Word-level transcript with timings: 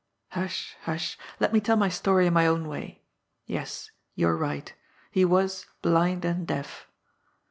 Hush, 0.29 0.75
hush! 0.85 1.15
let 1.39 1.53
me 1.53 1.59
tell 1.61 1.75
my 1.75 1.89
story 1.89 2.25
in 2.25 2.33
my 2.33 2.47
own 2.47 2.67
way. 2.67 3.03
Yes, 3.45 3.91
you 4.15 4.29
are 4.29 4.35
right, 4.35 4.73
he 5.11 5.23
was 5.25 5.67
blind 5.83 6.25
and 6.25 6.47
deaf. 6.47 6.87